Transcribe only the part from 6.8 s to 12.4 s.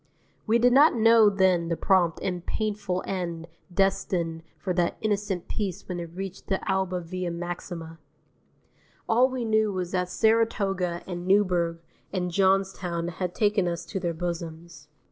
Via Maxima. All we knew was that Saratoga and Newburgh and